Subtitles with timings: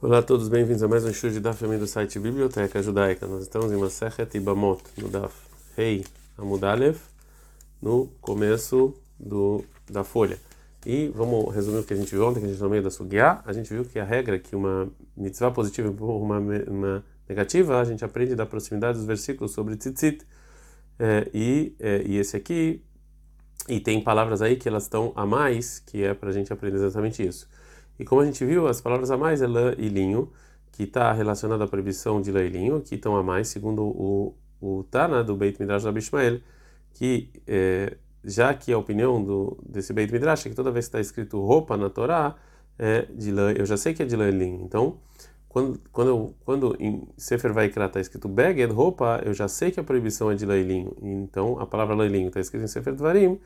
[0.00, 3.26] Olá a todos, bem-vindos a mais um show de Daf do site Biblioteca Judaica.
[3.26, 5.34] Nós estamos em Masechet Ibamot, no Daf
[5.76, 6.04] Rei
[6.36, 7.00] Amudalev,
[7.82, 10.38] no começo do, da folha.
[10.86, 12.92] E vamos resumir o que a gente viu ontem, que a gente no meio da
[12.92, 13.42] Sugiá.
[13.44, 17.80] A gente viu que a regra é que uma mitzvah positiva por uma, uma negativa,
[17.80, 20.24] a gente aprende da proximidade dos versículos sobre tzitzit.
[20.96, 22.84] É, e, é, e esse aqui,
[23.68, 26.76] e tem palavras aí que elas estão a mais, que é para a gente aprender
[26.76, 27.48] exatamente isso.
[27.98, 30.30] E como a gente viu, as palavras a mais é lã e linho,
[30.72, 34.34] que está relacionada à proibição de lã e linho, que estão a mais, segundo o,
[34.60, 36.40] o Tana do Beit Midrash da Bishmael,
[36.92, 40.90] que é, já que a opinião do, desse Beit Midrash é que toda vez que
[40.90, 42.36] está escrito roupa na Torá,
[42.78, 44.62] é de lã, eu já sei que é de lã e linho.
[44.64, 44.98] Então,
[45.48, 49.82] quando, quando, quando em Sefer Vaikra está escrito beged, roupa, eu já sei que a
[49.82, 50.96] proibição é de lã e linho.
[51.02, 53.40] Então, a palavra lã e linho está escrita em Sefer Dvarim,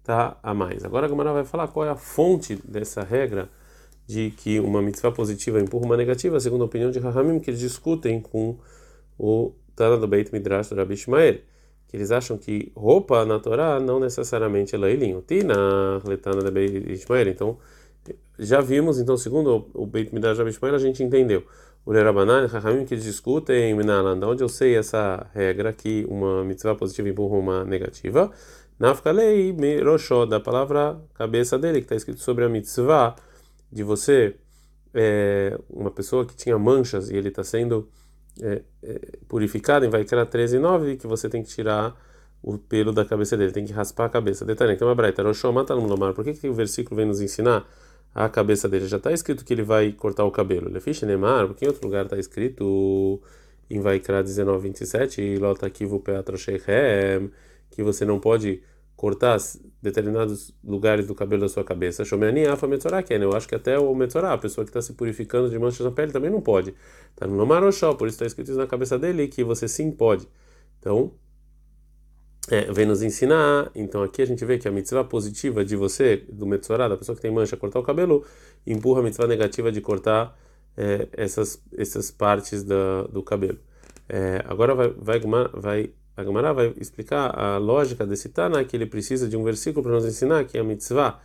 [0.00, 0.84] está a mais.
[0.84, 3.50] Agora a Gamara vai falar qual é a fonte dessa regra
[4.08, 7.60] de que uma mitzvah positiva empurra uma negativa, segundo a opinião de Rahamim, que eles
[7.60, 8.56] discutem com
[9.18, 11.40] o Tana do Beit Midrash do Rabi Ishmael,
[11.86, 15.22] que eles acham que roupa na Torá não necessariamente é leilinho.
[15.26, 17.28] Tina, letana do Beit Ishmael.
[17.28, 17.58] Então,
[18.38, 21.44] já vimos, então, segundo o Beit Midrash do Rabi Ishmael, a gente entendeu.
[21.84, 22.02] O e
[22.46, 27.10] Rahamim que eles discutem em Minalan, onde eu sei essa regra que uma mitzvah positiva
[27.10, 28.30] empurra uma negativa.
[28.78, 33.14] Nafkalei Roshó, da palavra cabeça dele, que está escrito sobre a mitzvah
[33.70, 34.36] de você,
[34.94, 37.88] é, uma pessoa que tinha manchas e ele está sendo
[38.40, 41.96] é, é, purificado em Vaikra 13 9, que você tem que tirar
[42.42, 44.44] o pelo da cabeça dele, tem que raspar a cabeça.
[44.44, 47.68] Detalhe, então, Abraita, Roshomata Lomar, por que, que o versículo vem nos ensinar
[48.14, 48.86] a cabeça dele?
[48.86, 50.70] Já está escrito que ele vai cortar o cabelo.
[50.70, 53.20] Lefish Nemar, porque em outro lugar está escrito
[53.68, 57.30] em Vaikra 19, 27, Lota Kivu Peatra Sheichem,
[57.70, 58.62] que você não pode
[58.98, 59.38] cortar
[59.80, 62.04] determinados lugares do cabelo da sua cabeça.
[62.04, 63.04] Shomeani afa metzorá.
[63.08, 65.92] Eu acho que até o metzorá, a pessoa que está se purificando de manchas na
[65.92, 66.74] pele, também não pode.
[67.10, 70.28] Está no Maroshó, por isso está escrito isso na cabeça dele que você sim pode.
[70.80, 71.12] Então,
[72.50, 73.70] é, vem nos ensinar.
[73.72, 77.14] Então aqui a gente vê que a mitzvah positiva de você, do metzorá, da pessoa
[77.14, 78.24] que tem mancha, cortar o cabelo,
[78.66, 80.36] empurra a mitzvah negativa de cortar
[80.76, 83.60] é, essas, essas partes da, do cabelo.
[84.08, 85.20] É, agora vai, vai,
[85.54, 89.84] vai a Gemara vai explicar a lógica desse Tana, que ele precisa de um versículo
[89.84, 91.20] para nos ensinar que a mitzvah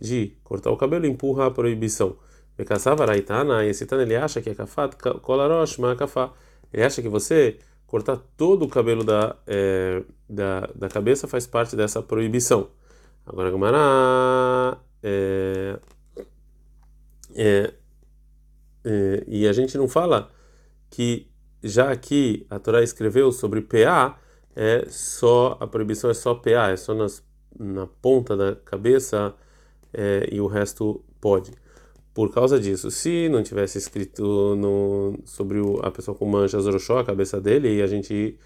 [0.00, 2.16] de cortar o cabelo empurra a proibição.
[2.56, 6.32] Bekasavaraitana, esse Tana ele acha que é kafat kolarosh ma kafá.
[6.72, 7.58] Ele acha que você
[7.88, 12.68] cortar todo o cabelo da, é, da, da cabeça faz parte dessa proibição.
[13.26, 15.78] Agora a Gemara é,
[17.34, 17.74] é,
[18.84, 20.30] é, e a gente não fala
[20.88, 21.26] que
[21.64, 24.16] já aqui a Torá escreveu sobre PA,
[24.56, 27.22] é só a proibição é só PA, é só nas,
[27.58, 29.34] na ponta da cabeça
[29.92, 31.52] é, e o resto pode.
[32.14, 36.98] Por causa disso, se não tivesse escrito no, sobre o, a pessoa com manchas orochó,
[36.98, 38.38] a cabeça dele, a gente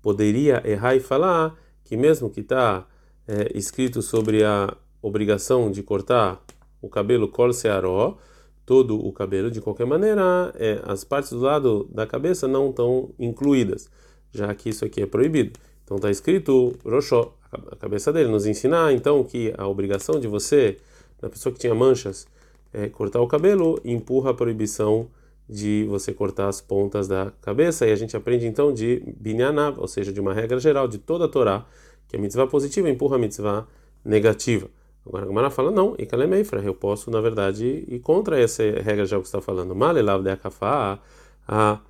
[0.00, 1.54] poderia errar e falar
[1.84, 2.86] que mesmo que está
[3.28, 6.42] é, escrito sobre a obrigação de cortar
[6.80, 8.16] o cabelo col searó,
[8.64, 13.12] todo o cabelo, de qualquer maneira, é, as partes do lado da cabeça não estão
[13.18, 13.90] incluídas
[14.32, 15.58] já que isso aqui é proibido.
[15.84, 20.76] Então está escrito Roshó, a cabeça dele, nos ensinar então que a obrigação de você,
[21.20, 22.26] da pessoa que tinha manchas,
[22.72, 25.08] é cortar o cabelo, empurra a proibição
[25.48, 27.86] de você cortar as pontas da cabeça.
[27.86, 31.24] E a gente aprende então de binyanav, ou seja, de uma regra geral de toda
[31.24, 31.66] a Torá,
[32.06, 33.66] que a mitzvah positiva empurra a mitzvah
[34.04, 34.68] negativa.
[35.04, 39.04] Agora a Gemara fala, não, e kalemeifra, eu posso, na verdade, ir contra essa regra
[39.04, 39.74] já que está falando.
[39.74, 41.00] Malelav de akafá,
[41.48, 41.80] a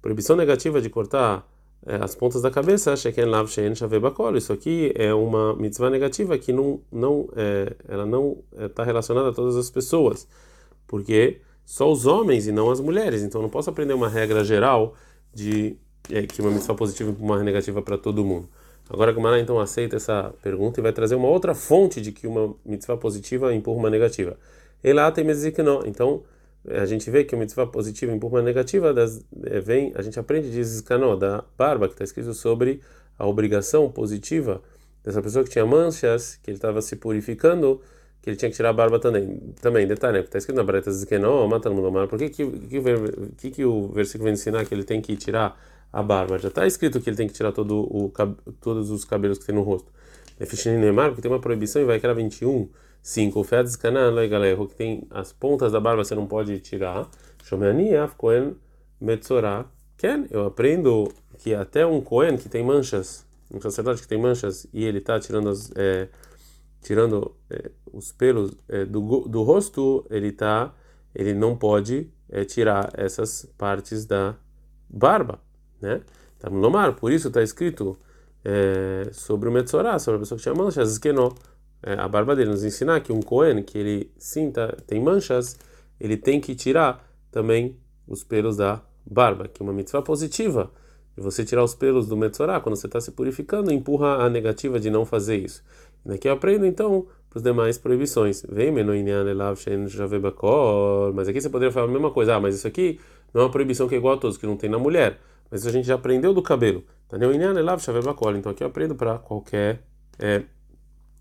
[0.00, 1.46] proibição negativa de cortar
[1.86, 4.36] as pontas da cabeça, Sheken Lav Shein Shavebakol.
[4.36, 9.30] Isso aqui é uma mitzvah negativa que não, não, é, ela não está é, relacionada
[9.30, 10.28] a todas as pessoas,
[10.86, 13.22] porque só os homens e não as mulheres.
[13.22, 14.94] Então não posso aprender uma regra geral
[15.32, 15.76] de
[16.10, 18.48] é, que uma mitzvah positiva e uma negativa para todo mundo.
[18.88, 22.26] Agora a Gemara então aceita essa pergunta e vai trazer uma outra fonte de que
[22.26, 24.36] uma mitzvah positiva empurra uma negativa.
[24.82, 25.24] Ela tem
[25.64, 25.86] não.
[25.86, 26.22] Então
[26.68, 30.18] a gente vê que o mitzvah positiva empurra uma negativa, das, é, vem, a gente
[30.18, 32.80] aprende de Zizkanó, da barba, que está escrito sobre
[33.18, 34.62] a obrigação positiva
[35.02, 37.80] dessa pessoa que tinha manchas, que ele estava se purificando,
[38.20, 39.54] que ele tinha que tirar a barba também.
[39.60, 40.24] Também, detalhe, né?
[40.24, 42.82] Está escrito na Bareta Zizkanó, mata no mundo por que, que, que,
[43.38, 45.58] que, que o versículo vem ensinar que ele tem que tirar
[45.90, 46.38] a barba?
[46.38, 48.12] Já está escrito que ele tem que tirar todo o,
[48.60, 49.90] todos os cabelos que tem no rosto.
[50.38, 52.68] É porque tem uma proibição e vai criar 21
[53.02, 53.44] 5.
[53.44, 57.08] Fedes canan galera que tem as pontas da barba você não pode tirar.
[57.44, 58.56] Shomeani af kohen
[59.00, 59.66] metzorah.
[59.96, 64.66] Ken, eu aprendo que até um kohen que tem manchas, um sacerdote que tem manchas
[64.72, 66.08] e ele está tirando as, é,
[66.82, 70.74] tirando é, os pelos é, do, do rosto, ele tá
[71.14, 74.36] ele não pode é, tirar essas partes da
[74.88, 75.40] barba,
[75.80, 76.00] né?
[76.38, 77.98] Tá no mar, por isso está escrito
[78.44, 81.00] é, sobre o Metzorah, sobre a pessoa que tinha manchas, é,
[81.82, 85.58] a barba dele nos ensinar que um Cohen que ele sinta tem manchas,
[85.98, 90.70] ele tem que tirar também os pelos da barba, que é uma mitzvah positiva.
[91.16, 94.78] De você tirar os pelos do Metzorah quando você está se purificando, empurra a negativa
[94.78, 95.62] de não fazer isso.
[96.04, 98.42] E daqui eu aprendo então para as demais proibições.
[98.48, 98.72] Vem
[101.14, 102.36] mas aqui você poderia falar a mesma coisa.
[102.36, 102.98] Ah, mas isso aqui
[103.32, 105.18] não é uma proibição que é igual a todos, que não tem na mulher.
[105.50, 106.84] Mas isso a gente já aprendeu do cabelo.
[108.38, 109.82] Então aqui eu aprendo para qualquer
[110.18, 110.42] é,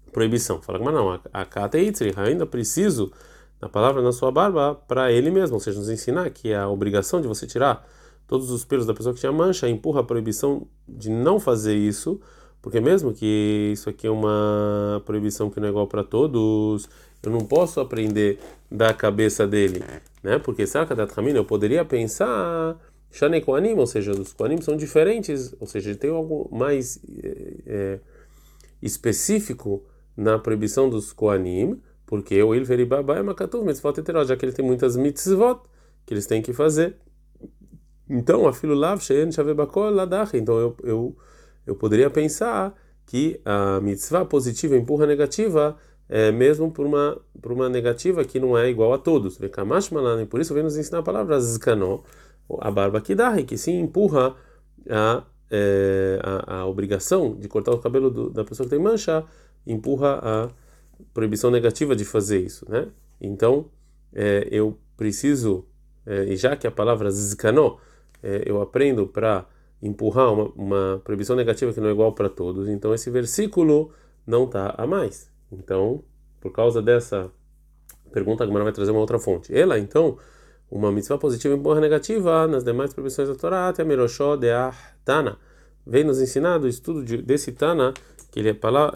[0.09, 0.61] proibição.
[0.61, 3.11] Fala, mas não, a kata ainda preciso
[3.59, 7.21] da palavra na sua barba para ele mesmo, ou seja, nos ensinar que a obrigação
[7.21, 7.88] de você tirar
[8.27, 12.19] todos os pelos da pessoa que tinha mancha empurra a proibição de não fazer isso
[12.61, 16.89] porque mesmo que isso aqui é uma proibição que não é igual para todos,
[17.23, 18.39] eu não posso aprender
[18.69, 19.81] da cabeça dele,
[20.21, 20.39] né?
[20.39, 22.77] Porque saca da eu poderia pensar
[23.11, 27.00] Shane Koanim, ou seja, os Koanim são diferentes, ou seja, tem algo mais
[27.65, 28.00] é,
[28.81, 29.83] específico
[30.19, 34.51] na proibição dos Koanim, porque o Ilveri Baba é Makatuv, mitzvot heteró, já que ele
[34.51, 35.62] tem muitas mitzvot
[36.06, 36.98] que eles têm que fazer.
[38.10, 40.36] Então, a filo lav sheyen shavebakol ladach.
[40.36, 41.16] Então, eu, eu
[41.69, 42.75] eu poderia pensar
[43.06, 45.77] que a mitzvah positiva empurra a negativa,
[46.07, 49.38] é, mesmo por uma, por uma negativa que não é igual a todos.
[50.30, 52.01] Por isso vem nos ensinar a palavra zkanó,
[52.60, 54.36] a barba que dá, que sim empurra
[54.89, 59.24] a, é, a, a, obrigação de cortar o cabelo do, da pessoa que tem mancha,
[59.71, 60.50] empurra a
[61.13, 62.88] proibição negativa de fazer isso, né?
[63.21, 63.66] Então,
[64.13, 65.66] é, eu preciso,
[66.06, 67.77] é, e já que a palavra zkanó,
[68.21, 69.45] é, eu aprendo para
[69.81, 73.92] empurrar uma, uma proibição negativa que não é igual para todos, então esse versículo
[74.27, 75.31] não está a mais.
[75.51, 76.04] Então,
[76.42, 77.31] por causa dessa
[78.12, 79.56] pergunta, a Gemara vai trazer uma outra fonte.
[79.56, 80.18] Ela, então,
[80.69, 84.48] uma mitzvah positiva empurra negativa nas demais proibições da Torá, até Meroshó de
[85.04, 85.38] Tana.
[85.89, 87.94] Vem nos ensinar do estudo de, desse Tana,
[88.31, 88.53] que ele, é,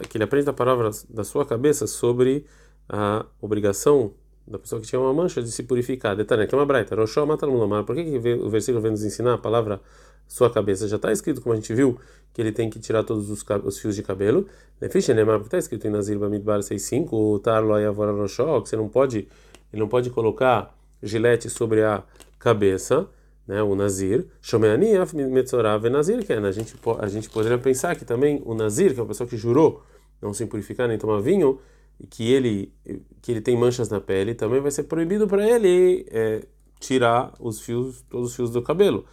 [0.08, 2.46] que ele aprende a palavra da sua cabeça sobre
[2.88, 4.12] a obrigação
[4.46, 6.14] da pessoa que tinha uma mancha de se purificar.
[6.14, 6.94] Detalhe, que é uma braita.
[7.26, 7.46] Mata
[7.84, 9.80] Por que, que o versículo vem nos ensinar a palavra
[10.26, 10.88] sua cabeça.
[10.88, 11.98] Já está escrito, como a gente viu,
[12.32, 14.46] que ele tem que tirar todos os, os fios de cabelo.
[14.80, 19.28] Está escrito em Nazir Bamidbar 6.5, o Tarlo Ayavora Roshó, que você não pode,
[19.72, 22.02] ele não pode colocar gilete sobre a
[22.38, 23.06] cabeça,
[23.46, 24.26] né, o Nazir.
[24.40, 24.92] Shomeani
[25.30, 28.94] Metzorav Nazir, que é, né, a gente, a gente poderia pensar que também o Nazir,
[28.94, 29.82] que é uma pessoa que jurou
[30.20, 31.58] não se purificar nem tomar vinho,
[32.00, 32.72] e que ele,
[33.20, 36.42] que ele tem manchas na pele, também vai ser proibido para ele é,
[36.80, 39.04] tirar os fios, todos os fios do cabelo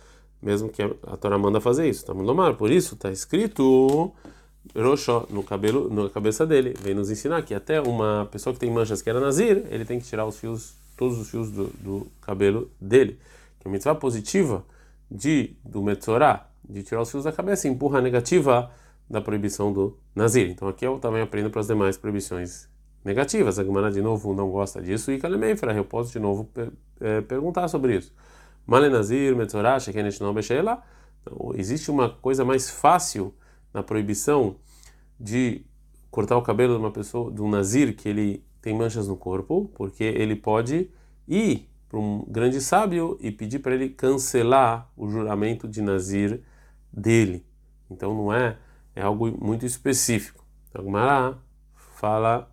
[0.42, 2.56] mesmo que a Torá manda fazer isso, tá mar.
[2.56, 4.12] Por isso está escrito
[4.75, 6.74] Roshó no cabelo, na cabeça dele.
[6.81, 10.00] Vem nos ensinar que até uma pessoa que tem manchas que era nazir, ele tem
[10.00, 13.19] que tirar os fios, todos os fios do, do cabelo dele.
[13.62, 14.66] Que a mitzvah positiva
[15.10, 18.72] de do Metzorá, de tirar os fios da cabeça, empurra a negativa
[19.10, 20.50] da proibição do nazir.
[20.50, 22.68] Então aqui eu também aprendo para as demais proibições
[23.06, 23.60] negativas.
[23.60, 27.22] A Gemara de novo não gosta disso e Kalemefra, eu posso de novo per, é,
[27.22, 28.12] perguntar sobre isso.
[28.66, 30.81] Malenazir, Metzorah, Shekenesh não Besheila.
[31.22, 33.34] Então, existe uma coisa mais fácil
[33.72, 34.56] na proibição
[35.19, 35.66] de
[36.10, 39.72] cortar o cabelo de uma pessoa, de um nazir que ele tem manchas no corpo,
[39.75, 40.90] porque ele pode
[41.28, 46.41] ir para um grande sábio e pedir para ele cancelar o juramento de nazir
[46.91, 47.45] dele.
[47.89, 48.57] Então não é
[48.95, 50.41] é algo muito específico.
[50.69, 50.86] Então
[51.75, 52.50] fala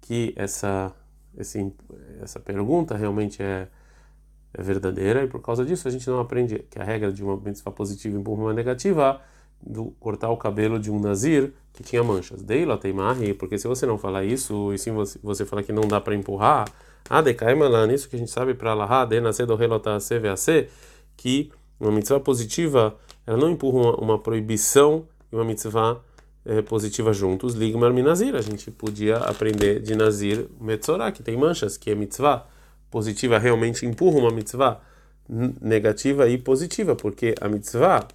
[0.00, 0.94] que essa
[1.36, 1.72] esse,
[2.22, 3.66] essa pergunta realmente é
[4.54, 7.36] é verdadeira e por causa disso a gente não aprende que a regra de uma
[7.36, 9.20] mitzvah positiva empurra uma negativa
[9.60, 12.40] do cortar o cabelo de um nazir que tinha manchas.
[12.40, 15.88] Deila teimahi, porque se você não falar isso e sim você, você falar que não
[15.88, 16.66] dá para empurrar,
[17.08, 20.68] ah, decaimala, nisso que a gente sabe para Allah, de nascer do relota CVAC,
[21.16, 22.96] que uma mitzvah positiva
[23.26, 26.00] ela não empurra uma, uma proibição e uma mitzvah
[26.44, 27.54] é, positiva juntos.
[27.54, 32.46] Ligmar minazir, a gente podia aprender de nazir metzorah, que tem manchas, que é mitzvah
[32.90, 34.80] positiva realmente empurra uma mitzvah
[35.60, 38.06] negativa e positiva, porque a mitzvah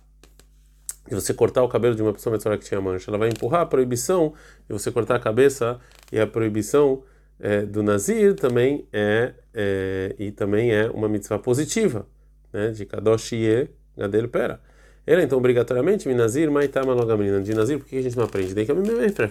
[1.07, 3.61] de você cortar o cabelo de uma pessoa mitzvah que tinha mancha, ela vai empurrar
[3.61, 4.33] a proibição
[4.67, 5.79] de você cortar a cabeça
[6.11, 7.03] e a proibição
[7.41, 12.07] é, do nazir também é, é, e também é uma mitzvah positiva,
[12.53, 14.61] né, de kadosh ye gadel pera.
[15.05, 18.53] Ele então obrigatoriamente minazir maitama logamrina de nazir, por que a gente não aprende?
[18.53, 18.75] Daí que eu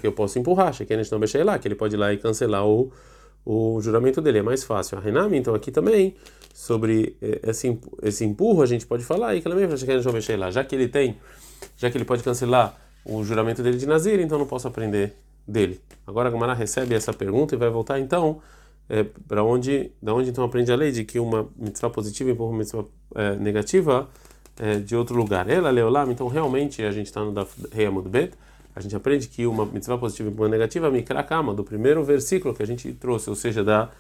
[0.00, 2.12] que eu posso empurrar, que a gente não deixa lá, que ele pode ir lá
[2.12, 2.92] e cancelar o
[3.44, 4.98] o juramento dele é mais fácil.
[4.98, 6.14] A Renami, então aqui também,
[6.52, 9.48] sobre eh, esse, esse empurro, a gente pode falar, e que
[10.36, 11.16] lá, já que ele tem,
[11.76, 15.14] já que ele pode cancelar o juramento dele de Nazir, então não posso aprender
[15.50, 15.80] dele.
[16.06, 18.40] Agora a Gamara recebe essa pergunta e vai voltar então
[18.88, 22.50] é, para onde, da onde então aprende a lei de que uma mitzvah positiva empurra
[22.50, 24.08] uma mitzvah é, negativa
[24.58, 25.48] é, de outro lugar.
[25.48, 27.32] Ela leolam, então realmente a gente está no
[27.72, 28.32] Rei Bet,
[28.74, 32.62] a gente aprende que uma mitzvah positiva empurra uma negativa, mikrakama, do primeiro versículo que
[32.62, 33.90] a gente trouxe, ou seja, da,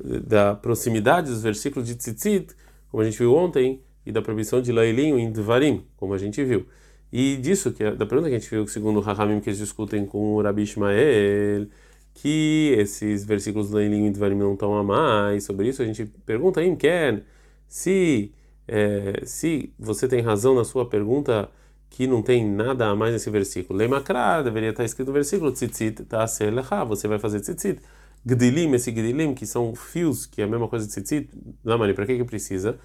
[0.00, 2.54] da proximidade dos versículos de tzitzit,
[2.90, 6.42] como a gente viu ontem, e da proibição de lailinho em dvarim, como a gente
[6.44, 6.66] viu.
[7.12, 9.58] E disso, que é, da pergunta que a gente viu, segundo o Rahamim, que eles
[9.58, 11.66] discutem com o Rabi Ishmael,
[12.14, 15.44] que esses versículos do Leilim e Dvarim não estão a mais.
[15.44, 17.20] Sobre isso a gente pergunta em Ken
[17.68, 18.32] se
[18.68, 21.50] é, se você tem razão na sua pergunta
[21.90, 23.78] que não tem nada a mais nesse versículo.
[23.78, 27.80] Lemakra, deveria estar escrito no versículo tzitzit ta'aselecha, você vai fazer tzitzit.
[28.24, 31.28] Gdilim, esse gdilim, que são fios, que é a mesma coisa de tzitzit,
[31.64, 32.78] Lamani, para que que precisa?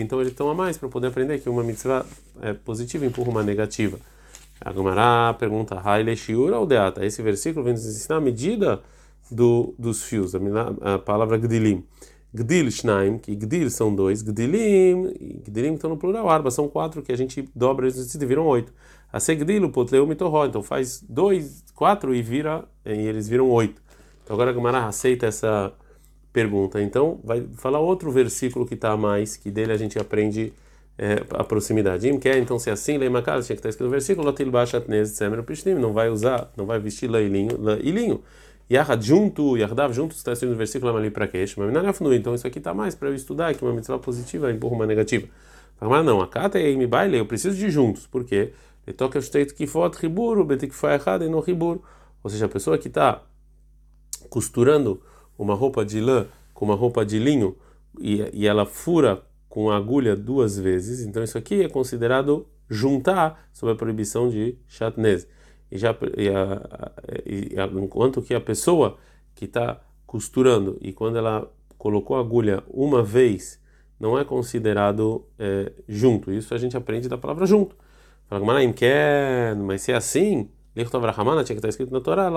[0.00, 2.06] Então eles estão a mais para poder aprender que uma mitzvah
[2.40, 3.98] é positiva empurra uma negativa.
[4.60, 5.82] A Gemara pergunta:
[6.56, 7.04] ou Deata?
[7.04, 8.80] Esse versículo vem nos ensinar a medida
[9.30, 11.84] do, dos fios, a, palavra Gdilim.
[12.32, 17.12] Gdil Shnaim, que Gdil são dois, Gdilim, Gdilim estão no plural, Arba são quatro, que
[17.12, 18.72] a gente dobra eles e viram oito.
[19.12, 23.80] A Segdil, Potleu Mitoró, então faz dois, quatro e vira, e eles viram oito.
[24.24, 25.72] Então agora a Gemara aceita essa
[26.34, 26.82] pergunta.
[26.82, 30.52] Então vai falar outro versículo que está mais, que dele a gente aprende
[30.98, 32.08] é, a proximidade.
[32.08, 35.12] Im quer então ser assim, lei makar, tinha que estar escrito no versículo, lotil bachatnez
[35.12, 38.20] tzemer pishnim, não vai usar, não vai vestir leilinho, leilinho.
[38.70, 42.46] Yahad junto, Yardav junto, está escrito no versículo ali para queixo, mas é então isso
[42.46, 45.28] aqui está mais para eu estudar, que uma mitzvah positiva empurra uma negativa.
[45.80, 48.52] Mas não, a cata é me baile, eu preciso de juntos, porque
[48.86, 51.82] ele toca o esteito que foto riburo, betik foi errado e não riburo.
[52.22, 53.22] Ou seja, a pessoa que está
[54.30, 55.02] costurando
[55.38, 57.56] uma roupa de lã com uma roupa de linho
[57.98, 63.48] e, e ela fura com a agulha duas vezes, então isso aqui é considerado juntar
[63.52, 65.28] sob a proibição de chatnez.
[65.70, 66.92] E já e a,
[67.24, 68.98] e a, enquanto que a pessoa
[69.34, 73.60] que está costurando e quando ela colocou a agulha uma vez
[73.98, 76.32] não é considerado é, junto.
[76.32, 77.76] Isso a gente aprende da palavra junto.
[78.26, 80.48] Fala, mas se é assim,
[81.44, 82.28] tinha que estar escrito na Torá,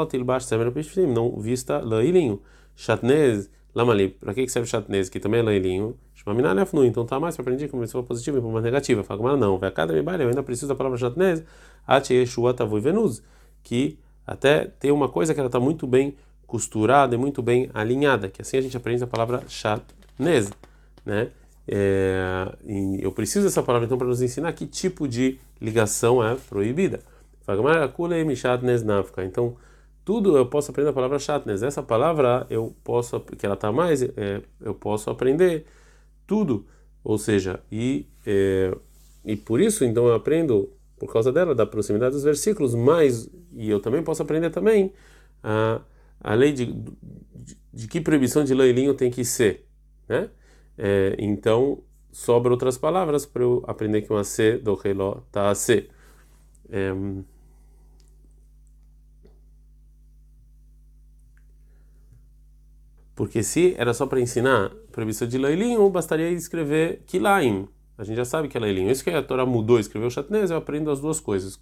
[1.07, 2.41] não vista lailinho.
[2.75, 5.95] Chatnez Lamali, para que serve chatnez, que também é leilinho?
[6.15, 9.03] Shmaminalefnu, então tá mais para aprender como pessoa positiva e uma negativa.
[9.03, 11.43] Fala, mas não, cada me eu ainda preciso da palavra chatnez,
[11.85, 13.21] atieshuatavui venuz,
[13.61, 16.15] que até tem uma coisa que ela está muito bem
[16.47, 20.51] costurada e muito bem alinhada, que assim a gente aprende a palavra chatnez,
[21.05, 21.29] né?
[21.67, 22.49] É,
[22.99, 26.99] eu preciso dessa palavra então para nos ensinar que tipo de ligação é proibida.
[29.23, 29.55] Então,
[30.03, 31.63] tudo eu posso aprender a palavra chatnes.
[31.63, 35.65] Essa palavra eu posso, que ela está mais, é, eu posso aprender
[36.25, 36.65] tudo.
[37.03, 38.73] Ou seja, e, é,
[39.25, 43.69] e por isso então eu aprendo, por causa dela, da proximidade dos versículos, mas, e
[43.69, 44.93] eu também posso aprender também
[45.43, 45.81] a,
[46.19, 49.65] a lei de, de, de que proibição de leilinho tem que ser.
[50.07, 50.29] Né?
[50.77, 55.55] É, então, sobra outras palavras para eu aprender que uma C do reló está a
[55.55, 55.89] C.
[56.69, 56.93] É,
[63.17, 67.67] Porque se era só para ensinar proibição de leilinho, bastaria escrever kilaim.
[67.97, 68.91] A gente já sabe que é leilinho.
[68.91, 71.59] Isso que a Torá mudou, escreveu chatnez, eu aprendo as duas coisas.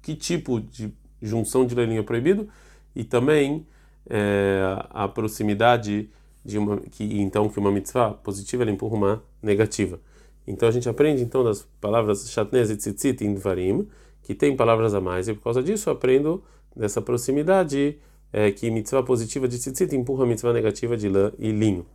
[0.00, 2.48] Que tipo de junção de leilinho é proibido
[2.96, 3.66] e também
[4.08, 6.08] é, a proximidade
[6.42, 10.00] de uma que então que uma mitzvah positiva ela empurra uma negativa.
[10.46, 13.86] Então a gente aprende então das palavras chatnez e tzitzit em dvarim,
[14.22, 16.42] que tem palavras a mais e por causa disso eu aprendo
[16.74, 17.98] dessa proximidade
[18.34, 21.86] é, que mitzvah positiva de tzitzit empurra a mitzvah negativa de lã e linho.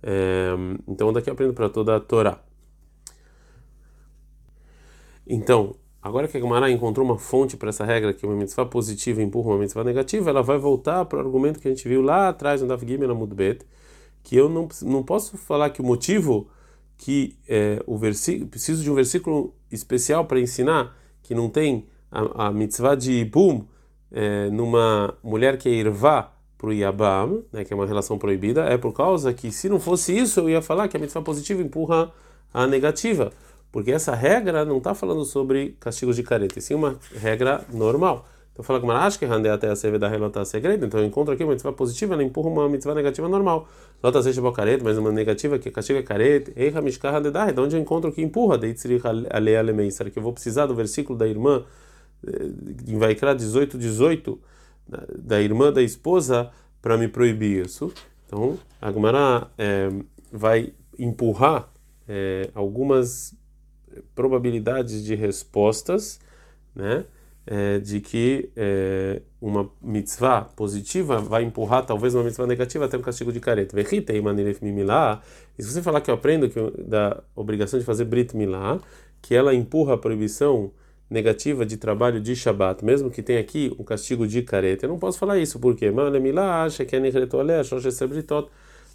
[0.00, 0.50] É,
[0.86, 2.40] então daqui eu aprendo para toda a Torá.
[5.26, 9.20] Então, agora que a Gemara encontrou uma fonte para essa regra que uma mitzvah positiva
[9.20, 12.28] empurra uma mitzvah negativa, ela vai voltar para o argumento que a gente viu lá
[12.28, 13.66] atrás no Daf Gimel Amudbet,
[14.22, 16.48] que eu não, não posso falar que o motivo
[16.96, 22.46] que é, o versículo preciso de um versículo especial para ensinar que não tem a,
[22.46, 23.66] a mitzvah de Ibum
[24.12, 28.64] é, numa mulher que é irvá para o Yabam, né, que é uma relação proibida,
[28.64, 31.62] é por causa que se não fosse isso, eu ia falar que a mitzvah positiva
[31.62, 32.10] empurra
[32.52, 33.32] a negativa.
[33.70, 38.26] Porque essa regra não está falando sobre castigos de careta, e sim uma regra normal.
[38.58, 41.32] Então fala que Marash que rande até a serve da relatar segredo, então eu encontro
[41.32, 43.68] aqui uma mitzvah positiva, ela empurra uma mitzvah negativa normal.
[44.02, 47.80] Nota seja careta, mas uma negativa que castiga careta, eiha mishkar de dar, onde eu
[47.80, 51.64] encontro que empurra, de itzrich alei será que eu vou precisar do versículo da irmã
[52.86, 54.40] em Vaikra 18, 18,
[55.18, 57.92] da irmã da esposa, para me proibir isso.
[58.26, 59.90] Então, a Gemara é,
[60.32, 61.68] vai empurrar
[62.06, 63.34] é, algumas
[64.14, 66.20] probabilidades de respostas,
[66.74, 67.04] né?
[67.50, 73.02] é, de que é, uma mitzvah positiva vai empurrar talvez uma mitzvah negativa até um
[73.02, 73.74] castigo de careta.
[73.80, 73.84] E
[75.62, 78.78] se você falar que eu aprendo que, da obrigação de fazer brit milá,
[79.22, 80.70] que ela empurra a proibição
[81.10, 84.98] negativa de trabalho de Shabat, mesmo que tenha aqui um castigo de careta, eu não
[84.98, 87.00] posso falar isso, porque milá acha que é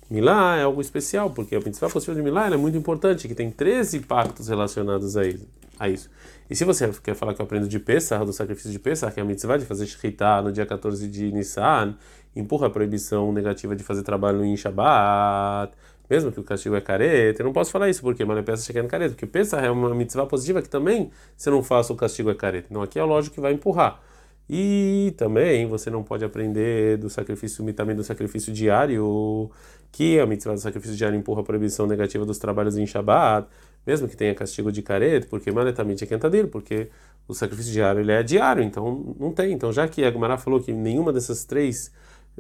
[0.10, 3.50] Milá é algo especial, porque a mitzvah positiva de Milá é muito importante, que tem
[3.50, 5.48] 13 pactos relacionados a isso
[5.80, 6.10] a isso.
[6.50, 9.20] E se você quer falar que eu aprendo de Pesach, do sacrifício de Pesach, que
[9.20, 11.96] é a mitzvah de fazer shritá no dia 14 de Nissan,
[12.36, 15.74] empurra a proibição negativa de fazer trabalho em Shabbat,
[16.10, 18.80] mesmo que o castigo é careta, eu não posso falar isso, porque Malé Pesach chega
[18.80, 22.30] em careta, porque Pesach é uma mitzvah positiva que também, se não faça o castigo
[22.30, 22.68] é careta.
[22.70, 24.02] Então aqui é lógico que vai empurrar.
[24.50, 29.50] E também você não pode aprender do sacrifício, também do sacrifício diário,
[29.92, 33.48] que a mitzvah do sacrifício diário empurra a proibição negativa dos trabalhos em Shabbat
[33.86, 36.90] mesmo que tenha castigo de careto, porque manetamente é quentadir, porque
[37.28, 39.54] o sacrifício diário ele é diário, então não tem.
[39.54, 41.92] Então, já que a Gemara falou que nenhuma dessas três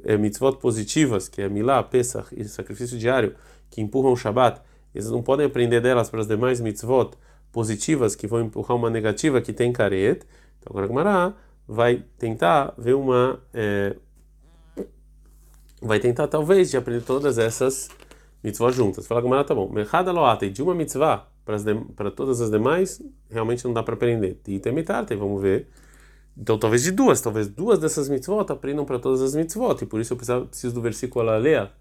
[0.04, 3.36] é, mitzvot positivas, que é Milá, Pesach e sacrifício diário,
[3.74, 4.62] que empurram o Shabat,
[4.94, 7.18] eles não podem aprender delas para as demais mitzvot
[7.52, 10.22] positivas que vão empurrar uma negativa que tem caret.
[10.60, 11.36] Então, agora Gemara
[11.68, 13.40] vai tentar ver uma.
[13.52, 13.96] É,
[15.82, 17.90] vai tentar, talvez, de aprender todas essas
[18.44, 19.08] mitzvot juntas.
[19.08, 19.68] Fala Gemara, tá bom.
[19.68, 24.40] Merhada loate, de uma mitzvah para todas as demais, realmente não dá para aprender.
[24.48, 25.68] E temitar, vamos ver.
[26.38, 29.82] Então, talvez de duas, talvez duas dessas mitzvot aprendam para todas as mitzvot.
[29.82, 31.72] E por isso eu preciso do versículo Alea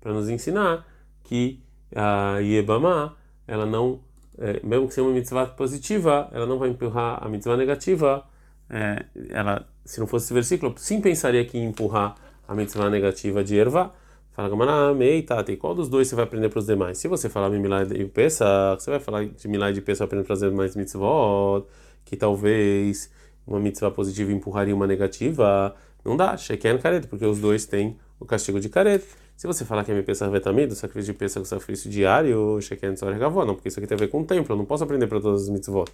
[0.00, 0.84] para nos ensinar
[1.26, 1.60] que
[1.94, 3.16] a Yebama,
[3.46, 4.00] ela não,
[4.38, 8.24] é, mesmo que seja uma mitzvah positiva, ela não vai empurrar a mitzvah negativa.
[8.70, 12.14] É, ela, se não fosse esse versículo, sim pensaria que empurrar
[12.46, 13.92] a mitzvah negativa de Erva.
[14.32, 16.98] Fala Gamara, mei, tati, qual dos dois você vai aprender para os demais?
[16.98, 20.26] Se você falar Milá e Pesach, você vai falar de Milá e de Pesach aprendendo
[20.26, 21.66] para os demais mitzvot,
[22.04, 23.10] que talvez
[23.46, 25.74] uma mitzvah positiva empurraria uma negativa.
[26.04, 29.06] Não dá, Sheken careta, porque os dois têm o castigo de careta.
[29.36, 32.58] Se você falar que é me Pesach vetamid, o sacrifício de Pesach, o sacrifício diário,
[32.58, 34.64] Sheken Tzor Gavó, não, porque isso aqui tem a ver com o templo, eu não
[34.64, 35.90] posso aprender para todas as mitzvot.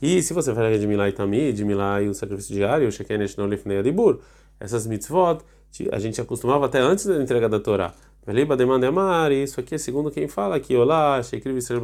[0.00, 2.90] E se você falar que é de Milá e de Milá e o sacrifício diário,
[2.92, 4.20] Sheken Eshnon Lifnei Adibur,
[4.60, 5.40] essas mitzvot
[5.90, 7.92] a gente acostumava até antes da entrega da Torá.
[9.42, 11.20] Isso aqui é segundo quem fala aqui, Olá,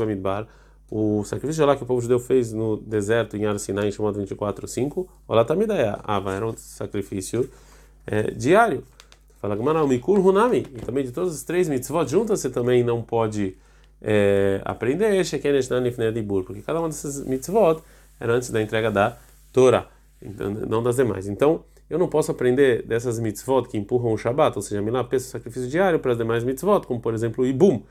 [0.07, 0.47] Midbar,
[0.89, 4.21] o sacrifício de Olá que o povo judeu fez no deserto em Ar Sinai, chamado
[4.21, 7.51] 24.5, Olá Tamidaya, ah, era um sacrifício
[8.07, 8.85] é, diário.
[9.45, 13.03] Fala Gamara, Mikur Hunami, e também de todas as três mitzvot juntas você também não
[13.03, 13.55] pode
[14.01, 15.23] é, aprender
[16.47, 17.83] porque cada uma dessas mitzvot
[18.19, 19.19] era antes da entrega da
[19.53, 19.87] Torá,
[20.23, 21.29] então, não das demais.
[21.29, 25.27] Então, eu não posso aprender dessas mitzvot que empurram o Shabat, ou seja, Milá peça
[25.27, 27.83] o sacrifício diário para as demais mitzvot, como por exemplo o Ibum,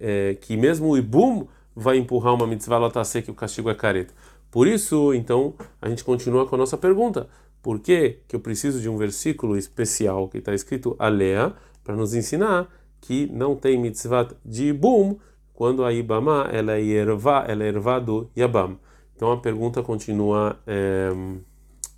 [0.00, 1.46] é, que mesmo o Ibum
[1.76, 4.14] vai empurrar uma mitzvah lotase que o castigo é careta.
[4.50, 7.28] Por isso, então, a gente continua com a nossa pergunta.
[7.62, 12.14] Por que, que eu preciso de um versículo especial que está escrito Alea para nos
[12.14, 12.68] ensinar
[13.00, 15.18] que não tem mitzvah de Ibum
[15.52, 18.78] quando a Ibama ela é erva, ela é erva do Yabam.
[19.16, 21.10] Então a pergunta continua, é,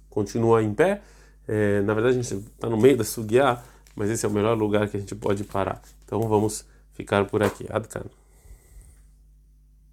[0.09, 1.03] continua em pé.
[1.47, 3.63] É, na verdade, a gente está no meio da Sugiá,
[3.95, 5.83] mas esse é o melhor lugar que a gente pode parar.
[6.05, 7.67] Então vamos ficar por aqui.
[7.69, 8.20] Adkan.